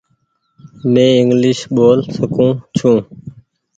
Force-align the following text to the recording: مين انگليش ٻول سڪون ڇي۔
مين 0.91 1.11
انگليش 1.21 1.59
ٻول 1.73 1.99
سڪون 2.15 2.51
ڇي۔ 2.75 2.91